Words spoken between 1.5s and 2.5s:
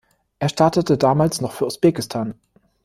für Usbekistan.